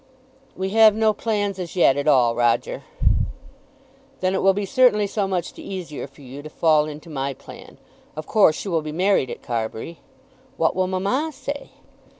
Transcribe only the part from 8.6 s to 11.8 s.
you will be married at Carbury?" "What will mamma say?"